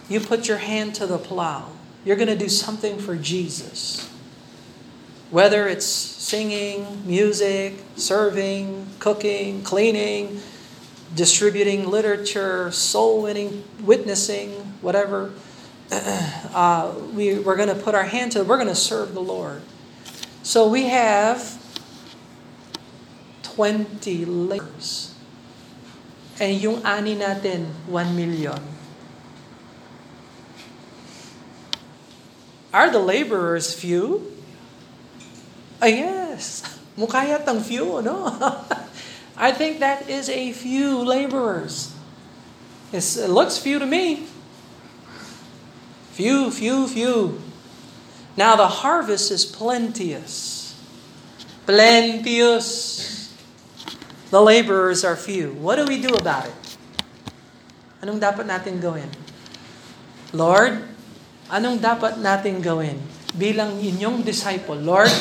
[0.10, 1.70] You put your hand to the plow.
[2.04, 4.11] You're going to do something for Jesus.
[5.32, 10.42] Whether it's singing, music, serving, cooking, cleaning,
[11.16, 15.32] distributing literature, soul winning, witnessing, whatever,
[15.92, 18.48] uh, we, we're going to put our hand to, it.
[18.48, 19.62] we're going to serve the Lord.
[20.44, 21.58] So we have
[23.44, 25.16] 20 laborers.
[26.40, 28.60] And yung ani natin, 1 million.
[32.74, 34.41] Are the laborers few?
[35.82, 36.62] Ah, yes.
[37.00, 38.30] Mukha yatang few, no?
[39.38, 41.90] I think that is a few laborers.
[42.94, 44.30] It's, it looks few to me.
[46.14, 47.42] Few, few, few.
[48.38, 50.78] Now the harvest is plenteous.
[51.66, 53.34] Plenteous.
[54.30, 55.58] The laborers are few.
[55.58, 56.58] What do we do about it?
[58.06, 59.10] Anong dapat natin gawin?
[60.32, 60.86] Lord,
[61.50, 63.02] anong dapat natin gawin
[63.34, 64.80] bilang inyong disciple?
[64.80, 65.12] Lord,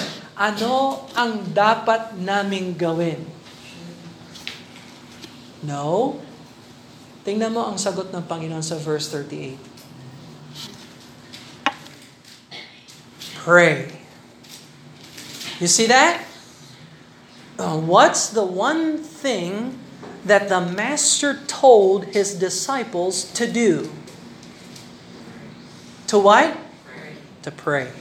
[0.40, 3.29] ano ang dapat naming gawin?
[5.61, 6.16] No.
[7.29, 9.61] Tingnan mo ang sagot ng Panginoon sa verse 38.
[13.44, 13.92] Pray.
[15.61, 16.24] You see that?
[17.61, 19.76] Uh, what's the one thing
[20.24, 23.92] that the Master told his disciples to do?
[26.09, 26.57] To what?
[27.44, 27.99] To pray.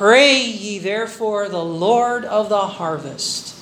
[0.00, 3.52] Pray ye therefore the Lord of the harvest,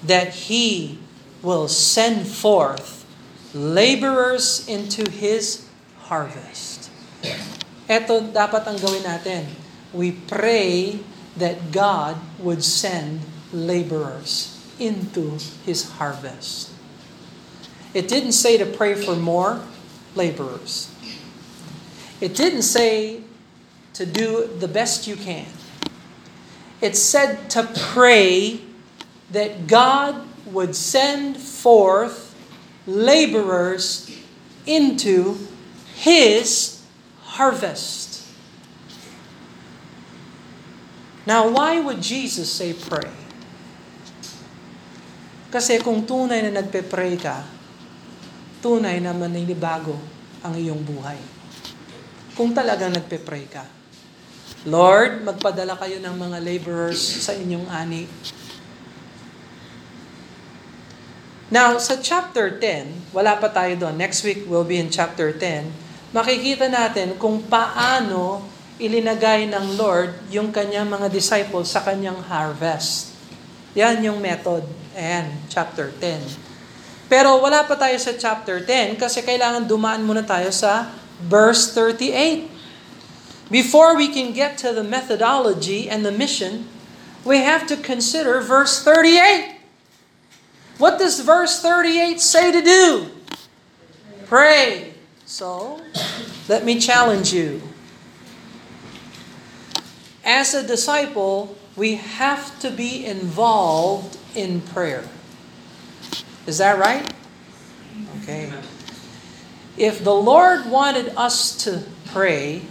[0.00, 0.96] that he
[1.44, 3.04] will send forth
[3.52, 5.68] laborers into his
[6.08, 6.88] harvest.
[7.92, 9.52] Ito dapat ang gawin natin.
[9.92, 11.04] We pray
[11.36, 13.20] that God would send
[13.52, 15.36] laborers into
[15.68, 16.72] his harvest.
[17.92, 19.60] It didn't say to pray for more
[20.16, 20.88] laborers.
[22.24, 23.20] It didn't say
[23.92, 25.44] to do the best you can.
[26.80, 28.60] It said to pray
[29.32, 32.36] that God would send forth
[32.86, 34.12] laborers
[34.68, 35.40] into
[35.96, 36.84] his
[37.36, 38.22] harvest.
[41.26, 43.10] Now, why would Jesus say pray?
[45.50, 47.42] Kasi kung tunay na nagpe-pray ka,
[48.62, 49.98] tunay na maninibago
[50.46, 51.18] ang iyong buhay.
[52.38, 53.64] Kung talagang nagpe-pray ka.
[54.66, 58.10] Lord, magpadala kayo ng mga laborers sa inyong ani.
[61.46, 63.94] Now, sa chapter 10, wala pa tayo doon.
[63.94, 65.70] Next week we'll be in chapter 10.
[66.10, 68.42] Makikita natin kung paano
[68.82, 73.14] ilinagay ng Lord yung kanyang mga disciples sa kanyang harvest.
[73.78, 74.66] Yan yung method.
[74.98, 76.26] Ayan, chapter 10.
[77.06, 80.90] Pero wala pa tayo sa chapter 10 kasi kailangan dumaan muna tayo sa
[81.22, 82.55] verse 38.
[83.50, 86.68] Before we can get to the methodology and the mission,
[87.24, 89.56] we have to consider verse 38.
[90.78, 93.10] What does verse 38 say to do?
[94.26, 94.94] Pray.
[95.24, 95.80] So,
[96.48, 97.62] let me challenge you.
[100.24, 105.04] As a disciple, we have to be involved in prayer.
[106.46, 107.12] Is that right?
[108.22, 108.52] Okay.
[109.76, 112.62] If the Lord wanted us to pray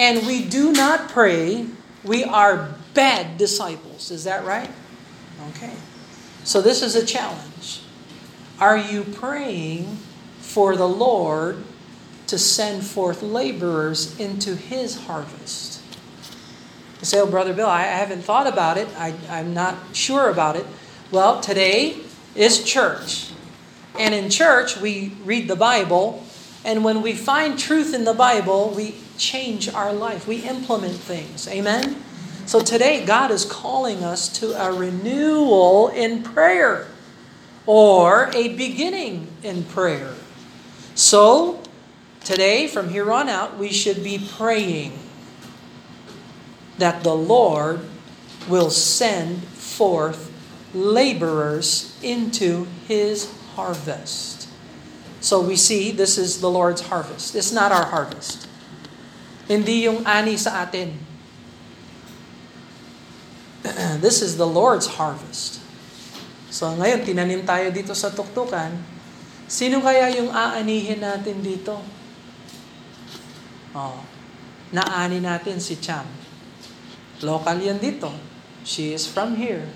[0.00, 1.66] and we do not pray,
[2.02, 4.10] we are bad disciples.
[4.10, 4.70] Is that right?
[5.50, 5.74] Okay.
[6.42, 7.82] So this is a challenge.
[8.58, 9.98] Are you praying
[10.40, 11.62] for the Lord
[12.28, 15.82] to send forth laborers into His harvest?
[17.00, 18.88] You say, oh, Brother Bill, I haven't thought about it.
[18.96, 20.66] I, I'm not sure about it.
[21.10, 21.98] Well, today
[22.34, 23.32] is church.
[23.98, 26.24] And in church, we read the Bible.
[26.64, 30.26] And when we find truth in the Bible, we change our life.
[30.26, 31.46] We implement things.
[31.46, 32.02] Amen?
[32.46, 36.88] So today, God is calling us to a renewal in prayer
[37.66, 40.14] or a beginning in prayer.
[40.94, 41.62] So,
[42.24, 44.98] today, from here on out, we should be praying
[46.78, 47.80] that the Lord
[48.48, 50.32] will send forth
[50.74, 54.48] laborers into his harvest.
[55.20, 57.36] So we see this is the Lord's harvest.
[57.36, 58.48] It's not our harvest.
[59.50, 60.94] Hindi yung ani sa atin.
[64.04, 65.58] this is the Lord's harvest.
[66.54, 68.70] So ngayon, tinanim tayo dito sa tuktukan.
[69.50, 71.82] Sino kaya yung aanihin natin dito?
[73.74, 73.98] Oh,
[74.70, 76.06] naani natin si Cham.
[77.18, 78.10] Local yan dito.
[78.62, 79.66] She is from here.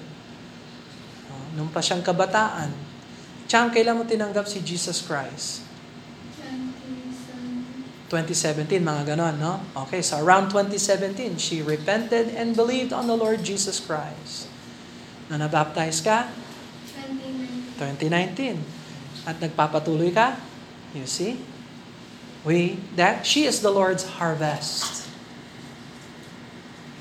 [1.34, 2.70] Oh, nung pa siyang kabataan.
[3.50, 5.66] Cham, kailan mo tinanggap si Jesus Christ?
[8.14, 9.58] 2017, mga ganon, no?
[9.82, 14.46] Okay, so around 2017, she repented and believed on the Lord Jesus Christ.
[15.26, 16.30] Na nabaptize ka?
[17.82, 18.62] 2019.
[19.26, 20.38] At nagpapatuloy ka?
[20.94, 21.42] You see?
[22.46, 25.10] We, that, she is the Lord's harvest.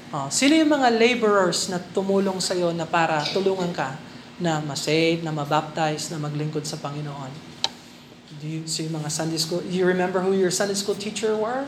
[0.10, 4.02] Oh, sino yung mga laborers na tumulong sa iyo na para tulungan ka
[4.42, 7.53] na masave, na mabaptize, na maglingkod sa Panginoon.
[8.44, 9.64] Do you see mga Sunday school?
[9.64, 11.64] You remember who your Sunday school teacher were?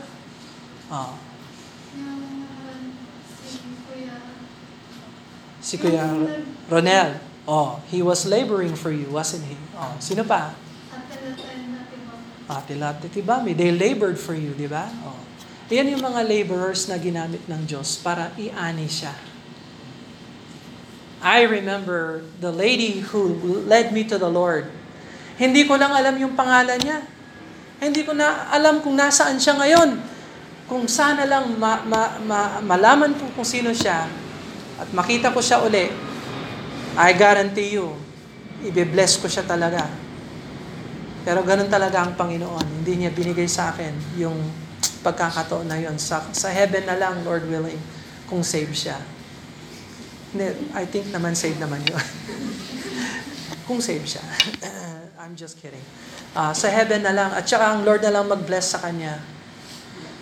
[0.92, 1.16] Oh,
[5.64, 6.04] si Kuya.
[6.68, 7.16] Ronel.
[7.48, 9.56] Oh, he was laboring for you, wasn't he?
[9.72, 10.52] Oh, sino pa?
[12.46, 13.56] Ate Lati Tibami.
[13.56, 14.92] They labored for you, di ba?
[15.00, 15.16] Oh.
[15.72, 19.16] Yan yung mga laborers na ginamit ng Diyos para iani siya.
[21.24, 23.32] I remember the lady who
[23.64, 24.68] led me to the Lord.
[25.36, 27.04] Hindi ko lang alam yung pangalan niya.
[27.76, 30.00] Hindi ko na alam kung nasaan siya ngayon.
[30.64, 34.08] Kung sana lang ma- ma- ma- malaman ko kung sino siya
[34.80, 35.92] at makita ko siya uli,
[36.96, 37.92] I guarantee you,
[38.64, 39.84] ibe-bless ko siya talaga.
[41.22, 42.80] Pero ganun talaga ang Panginoon.
[42.80, 44.40] Hindi niya binigay sa akin yung
[45.04, 46.00] pagkakataon na yun.
[46.00, 47.78] Sa, sa heaven na lang, Lord willing,
[48.24, 48.96] kung save siya.
[50.32, 52.00] Hindi, I think naman save naman yun.
[53.68, 54.24] kung save siya.
[55.16, 55.80] I'm just kidding.
[56.36, 57.32] Ah, sa heaven na lang.
[57.32, 59.16] At saka ang Lord na lang mag-bless sa kanya.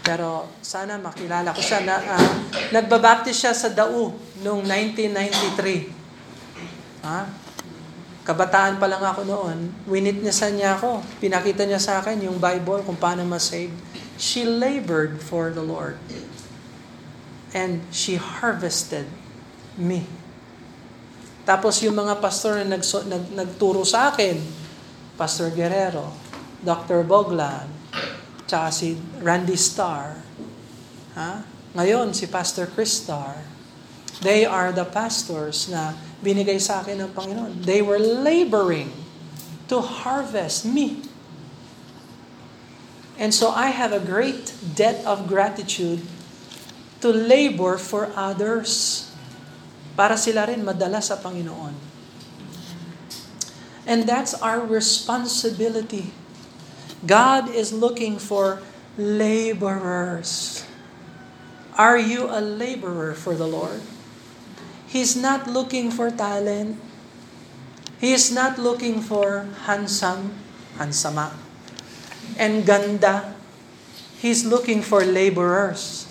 [0.06, 1.82] Pero sana makilala ko siya.
[1.82, 2.30] Na, ah,
[2.70, 4.14] nagbabaptist siya sa Dau
[4.46, 5.90] noong 1993.
[7.02, 7.26] Ha?
[8.22, 11.02] Kabataan pa lang ako noon, winitnessan niya ako.
[11.18, 13.74] Pinakita niya sa akin yung Bible kung paano ma-save.
[14.14, 15.98] She labored for the Lord.
[17.50, 19.10] And she harvested
[19.74, 20.06] me.
[21.42, 24.63] Tapos yung mga pastor na nagso, nag, nagturo sa akin,
[25.14, 26.10] Pastor Guerrero,
[26.64, 27.06] Dr.
[27.06, 27.70] Boglan,
[28.44, 30.18] tsaka si Randy Starr.
[31.14, 31.32] Ha?
[31.74, 33.38] Ngayon, si Pastor Chris Starr.
[34.22, 37.66] They are the pastors na binigay sa akin ng Panginoon.
[37.66, 38.94] They were laboring
[39.68, 41.02] to harvest me.
[43.18, 46.02] And so I have a great debt of gratitude
[47.02, 49.04] to labor for others
[49.94, 51.93] para sila rin madala sa Panginoon.
[53.84, 56.12] And that's our responsibility.
[57.04, 58.64] God is looking for
[58.96, 60.64] laborers.
[61.76, 63.82] Are you a laborer for the Lord?
[64.88, 66.80] He's not looking for talent.
[67.98, 70.38] He is not looking for handsome,
[70.78, 71.34] hansama,
[72.38, 73.34] and ganda.
[74.22, 76.06] He's looking for laborers.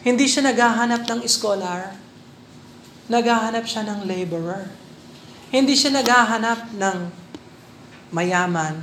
[0.00, 1.92] Hindi siya naghahanap ng scholar.
[3.10, 4.70] Naghahanap siya ng laborer.
[5.50, 6.98] Hindi siya naghahanap ng
[8.14, 8.78] mayaman.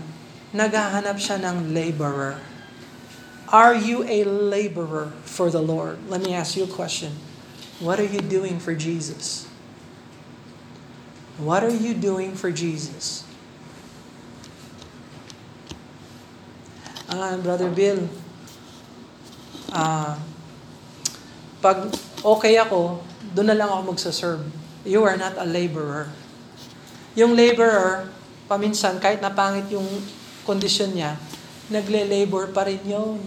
[0.51, 2.43] Naghahanap siya ng laborer.
[3.47, 6.03] Are you a laborer for the Lord?
[6.11, 7.15] Let me ask you a question.
[7.79, 9.47] What are you doing for Jesus?
[11.39, 13.23] What are you doing for Jesus?
[17.07, 18.11] Ah, Brother Bill,
[19.71, 20.19] ah,
[21.63, 21.87] pag
[22.19, 22.99] okay ako,
[23.31, 24.43] doon na lang ako magsaserve.
[24.83, 26.11] You are not a laborer.
[27.17, 28.13] Yung laborer,
[28.45, 29.89] paminsan, kahit napangit yung
[30.45, 31.17] kondisyon niya,
[31.73, 33.17] nagle-labor pa rin yun.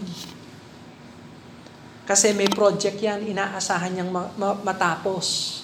[2.07, 5.59] Kasi may project yan, inaasahan niyang ma- ma- matapos.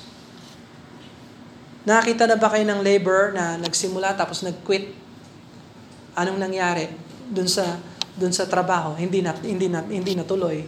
[1.87, 4.91] Nakita na ba kayo ng laborer na nagsimula tapos nag-quit?
[6.19, 6.91] Anong nangyari
[7.31, 7.79] dun sa
[8.19, 8.99] dun sa trabaho?
[8.99, 10.67] Hindi na hindi na hindi natuloy.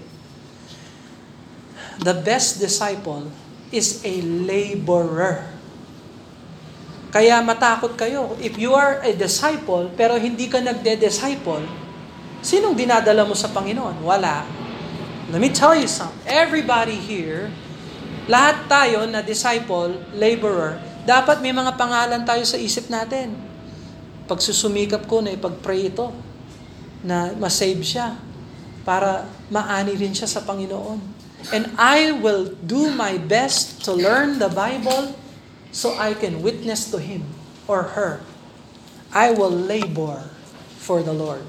[2.07, 3.27] The best disciple
[3.75, 5.58] is a laborer.
[7.09, 8.37] Kaya matakot kayo.
[8.37, 11.65] If you are a disciple pero hindi ka nagde-disciple,
[12.45, 14.05] sinong dinadala mo sa Panginoon?
[14.05, 14.45] Wala.
[15.29, 16.25] Let me tell you something.
[16.25, 17.53] Everybody here,
[18.29, 23.37] lahat tayo na disciple, laborer, dapat may mga pangalan tayo sa isip natin.
[24.29, 26.13] Pagsusumikap ko na ipag-pray ito,
[27.05, 28.17] na masave siya,
[28.89, 31.01] para maani rin siya sa Panginoon.
[31.53, 35.13] And I will do my best to learn the Bible
[35.71, 37.25] so I can witness to him
[37.69, 38.21] or her.
[39.13, 40.29] I will labor
[40.77, 41.45] for the Lord.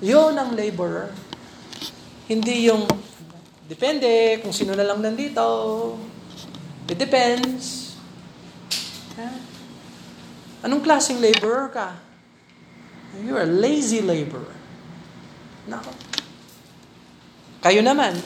[0.00, 1.12] Yun ang laborer.
[2.28, 2.88] Hindi yung,
[3.68, 5.44] depende kung sino na lang nandito.
[6.88, 7.96] It depends.
[9.16, 9.28] Ha?
[10.64, 11.96] Anong klaseng laborer ka?
[13.20, 14.56] You're a lazy laborer.
[15.68, 15.92] Nako.
[17.64, 18.16] Kayo naman,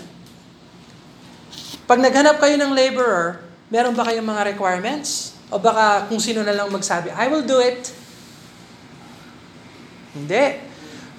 [1.87, 5.37] pag naghanap kayo ng laborer, meron ba kayong mga requirements?
[5.49, 7.93] O baka kung sino na lang magsabi, I will do it.
[10.13, 10.61] Hindi.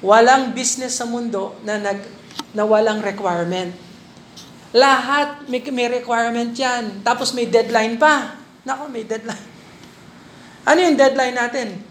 [0.06, 2.00] Walang business sa mundo na, nag,
[2.54, 3.74] na walang requirement.
[4.70, 7.02] Lahat may, may requirement yan.
[7.02, 8.38] Tapos may deadline pa.
[8.62, 9.50] Nako, may deadline.
[10.70, 11.82] Ano yung deadline natin?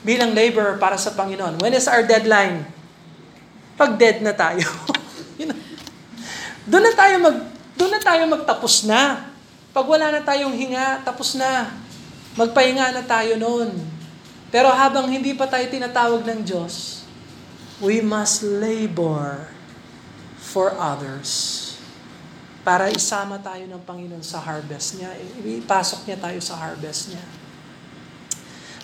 [0.00, 1.60] Bilang labor para sa Panginoon.
[1.60, 2.64] When is our deadline?
[3.76, 4.64] Pag dead na tayo.
[6.70, 7.36] Doon na tayo mag
[7.74, 9.33] doon na tayo magtapos na.
[9.74, 11.74] Pag wala na tayong hinga, tapos na.
[12.38, 13.74] Magpahinga na tayo noon.
[14.54, 17.02] Pero habang hindi pa tayo tinatawag ng Diyos,
[17.82, 19.50] we must labor
[20.38, 21.60] for others.
[22.62, 25.10] Para isama tayo ng Panginoon sa harvest niya.
[25.42, 27.24] Ipasok niya tayo sa harvest niya.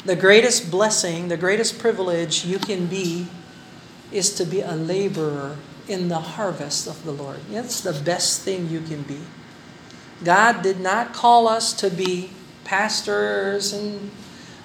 [0.02, 3.30] The greatest blessing, the greatest privilege you can be
[4.10, 5.54] is to be a laborer
[5.86, 7.38] in the harvest of the Lord.
[7.46, 9.22] That's the best thing you can be.
[10.22, 12.30] God did not call us to be
[12.64, 14.10] pastors and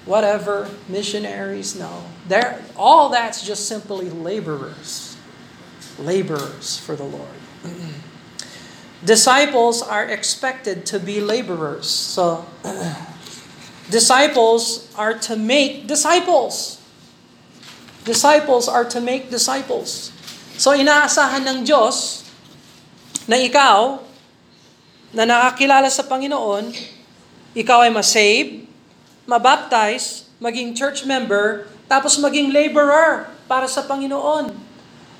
[0.04, 1.74] whatever, missionaries.
[1.74, 2.04] No.
[2.28, 5.16] There, all that's just simply laborers.
[5.98, 7.36] Laborers for the Lord.
[9.04, 11.86] Disciples are expected to be laborers.
[11.86, 12.46] So,
[13.90, 16.80] disciples are to make disciples.
[18.04, 20.10] Disciples are to make disciples.
[20.56, 22.24] So, inaasahan ng Diyos
[23.28, 24.05] na ikaw,
[25.14, 26.70] na nakakilala sa Panginoon,
[27.56, 28.66] ikaw ay masave,
[29.26, 34.50] mabaptize, maging church member, tapos maging laborer para sa Panginoon.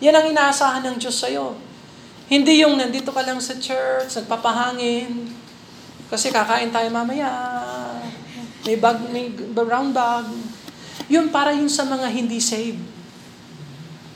[0.03, 1.57] Yan ang inaasahan ng Diyos sa'yo.
[2.27, 5.31] Hindi yung nandito ka lang sa church, nagpapahangin,
[6.07, 7.31] kasi kakain tayo mamaya,
[8.67, 10.27] may bag, may brown bag.
[11.07, 12.83] Yun para yun sa mga hindi saved.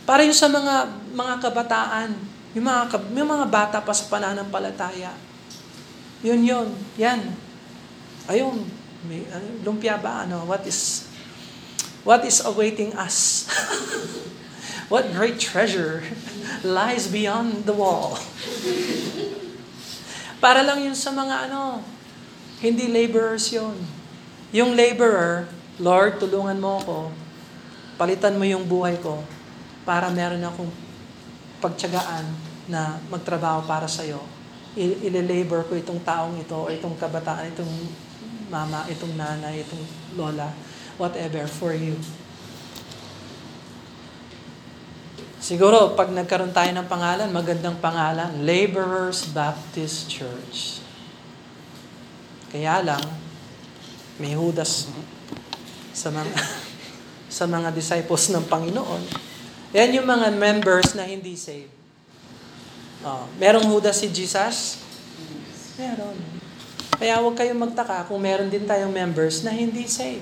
[0.06, 2.10] Para yun sa mga mga kabataan,
[2.54, 2.82] yung mga,
[3.14, 5.30] yung mga bata pa sa pananampalataya.
[6.20, 6.68] Yun yun,
[7.00, 7.32] yan.
[8.28, 8.68] Ayun,
[9.08, 10.28] may, ano, lumpia ba?
[10.28, 11.08] Ano, what is,
[12.04, 13.48] what is awaiting us?
[14.92, 16.04] what great treasure
[16.60, 18.20] lies beyond the wall?
[20.44, 21.80] Para lang yun sa mga ano,
[22.60, 23.76] hindi laborers yun.
[24.52, 25.48] Yung laborer,
[25.80, 26.96] Lord, tulungan mo ako,
[27.96, 29.24] palitan mo yung buhay ko
[29.84, 30.68] para meron akong
[31.60, 32.24] pagtyagaan
[32.68, 34.20] na magtrabaho para sa iyo.
[34.78, 37.72] I-labor ko itong taong ito o itong kabataan, itong
[38.46, 39.82] mama, itong nanay, itong
[40.14, 40.50] lola,
[40.94, 41.98] whatever for you.
[45.40, 50.84] Siguro, pag nagkaroon tayo ng pangalan, magandang pangalan, Laborers Baptist Church.
[52.52, 53.02] Kaya lang,
[54.20, 54.92] may hudas
[55.96, 56.34] sa mga
[57.40, 59.02] sa mga disciples ng Panginoon.
[59.72, 61.80] Yan yung mga members na hindi saved.
[63.01, 64.76] Oh, merong hudas si Jesus?
[65.80, 66.40] Meron.
[67.01, 70.20] Kaya huwag kayong magtaka kung meron din tayong members na hindi saved.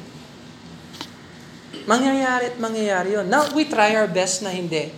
[1.90, 3.26] Mangyayari at mangyayari yun.
[3.26, 4.94] Now, we try our best na hindi.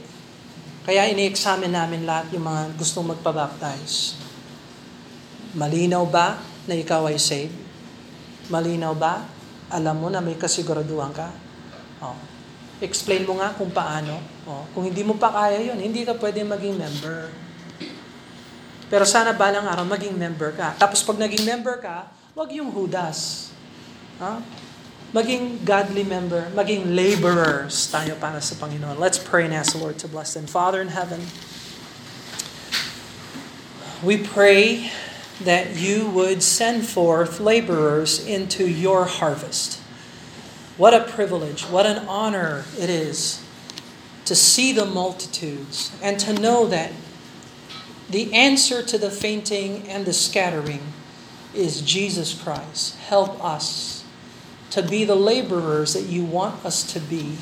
[0.84, 4.20] Kaya ini-examine namin lahat yung mga gustong magpabaptize.
[5.56, 6.36] Malinaw ba
[6.68, 7.56] na ikaw ay saved?
[8.52, 9.24] Malinaw ba?
[9.72, 11.32] Alam mo na may kasiguraduhan ka?
[12.04, 12.18] Oh.
[12.84, 14.20] Explain mo nga kung paano.
[14.44, 14.68] Oh.
[14.76, 17.30] Kung hindi mo pa kaya yun, hindi ka pwede maging member.
[18.90, 20.74] Pero sana balang araw maging member ka.
[20.74, 23.54] Tapos pag naging member ka, wag yung hudas.
[24.18, 24.42] Ha?
[25.14, 28.98] Maging godly member, maging laborers tayo para sa Panginoon.
[28.98, 30.50] Let's pray and ask the Lord to bless them.
[30.50, 31.30] Father in heaven,
[34.02, 34.90] we pray
[35.38, 39.78] that you would send forth laborers into your harvest.
[40.76, 43.42] What a privilege, what an honor it is
[44.26, 46.92] to see the multitudes and to know that
[48.10, 50.80] the answer to the fainting and the scattering
[51.54, 52.96] is Jesus Christ.
[52.98, 54.04] Help us
[54.70, 57.36] to be the laborers that you want us to be,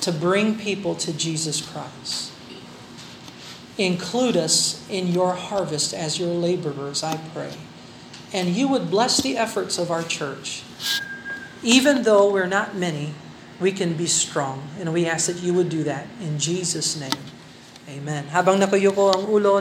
[0.00, 2.32] to bring people to Jesus Christ.
[3.78, 7.54] Include us in your harvest as your laborers, I pray.
[8.32, 10.62] And you would bless the efforts of our church.
[11.62, 13.14] Even though we're not many,
[13.60, 14.68] we can be strong.
[14.78, 17.22] And we ask that you would do that in Jesus' name.
[17.88, 18.28] Amen.
[18.28, 19.56] Habang nakayuko ang ulo